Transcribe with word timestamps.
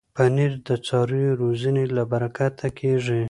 پنېر 0.15 0.51
د 0.67 0.69
څارویو 0.85 1.39
روزنې 1.41 1.85
له 1.95 2.03
برکته 2.11 2.67
کېږي. 2.79 3.19